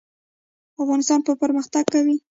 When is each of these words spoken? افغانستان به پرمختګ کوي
افغانستان 0.81 1.19
به 1.25 1.33
پرمختګ 1.41 1.83
کوي 1.93 2.17